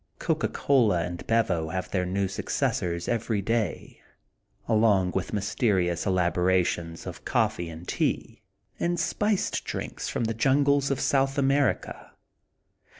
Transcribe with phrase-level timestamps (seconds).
[0.17, 4.01] Coca Cola and Bevo have their new successors every day,
[4.67, 8.41] along with mysterious elaborations of coffee and tea,
[8.79, 12.13] and spiced drinks from the Jungles of South America.